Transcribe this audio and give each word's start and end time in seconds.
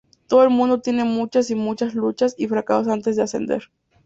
Todo 0.27 0.43
el 0.43 0.49
mundo 0.49 0.81
tiene 0.81 1.03
muchas 1.03 1.51
y 1.51 1.55
muchas 1.55 1.93
luchas 1.93 2.33
y 2.35 2.47
fracasos 2.47 2.87
antes 2.87 3.15
de 3.15 3.21
ascender". 3.21 3.65